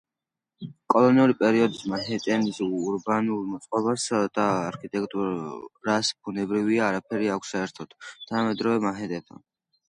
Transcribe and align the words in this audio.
კოლონიური 0.91 1.33
პერიოდის 1.41 1.81
მანჰეტენის 1.91 2.61
ურბანულ 2.67 3.43
მოწყობას 3.49 4.05
და 4.39 4.47
არქიტექტურას, 4.71 6.11
ბუნებრივია, 6.23 6.89
არაფერი 6.89 7.31
აქვს 7.37 7.55
საერთო 7.57 7.87
თანამედროვე 7.93 8.83
მანჰეტენთან. 8.89 9.47